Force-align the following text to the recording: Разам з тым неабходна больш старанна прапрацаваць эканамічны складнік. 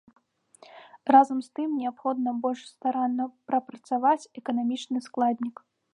Разам 1.15 1.37
з 1.47 1.51
тым 1.59 1.75
неабходна 1.83 2.33
больш 2.45 2.61
старанна 2.73 3.27
прапрацаваць 3.53 4.29
эканамічны 4.43 4.99
складнік. 5.11 5.55